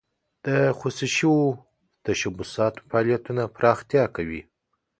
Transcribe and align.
د 0.45 0.47
خصوصي 0.79 1.09
شوو 1.17 1.39
تشبثاتو 2.05 2.85
فعالیتونه 2.89 3.41
پراختیا 3.55 4.05
کوي. 4.15 4.41